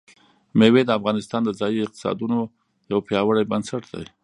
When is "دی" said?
3.93-4.05